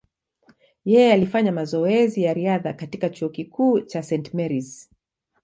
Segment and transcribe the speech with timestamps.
[0.85, 4.33] Yeye alifanya mazoezi ya riadha katika chuo kikuu cha St.
[4.33, 4.89] Mary’s.